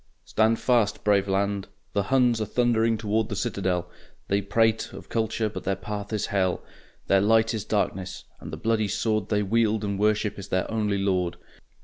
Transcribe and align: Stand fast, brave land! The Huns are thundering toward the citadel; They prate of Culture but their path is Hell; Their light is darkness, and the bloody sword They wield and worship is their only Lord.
Stand 0.25 0.57
fast, 0.59 1.03
brave 1.03 1.27
land! 1.27 1.67
The 1.93 2.01
Huns 2.09 2.41
are 2.41 2.45
thundering 2.45 2.97
toward 2.97 3.29
the 3.29 3.35
citadel; 3.35 3.87
They 4.29 4.41
prate 4.41 4.89
of 4.93 5.09
Culture 5.09 5.47
but 5.47 5.63
their 5.63 5.75
path 5.75 6.11
is 6.11 6.25
Hell; 6.33 6.63
Their 7.05 7.21
light 7.21 7.53
is 7.53 7.65
darkness, 7.65 8.23
and 8.39 8.51
the 8.51 8.57
bloody 8.57 8.87
sword 8.87 9.29
They 9.29 9.43
wield 9.43 9.83
and 9.83 9.99
worship 9.99 10.39
is 10.39 10.47
their 10.47 10.65
only 10.71 10.97
Lord. 10.97 11.37